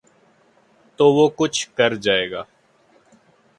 تو 0.97 1.05
وہ 1.15 1.25
کوچ 1.37 1.55
کر 1.77 1.91
جائے 1.95 2.25
گا۔ 2.31 2.43